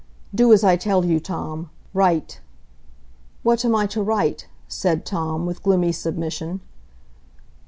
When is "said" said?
4.67-5.05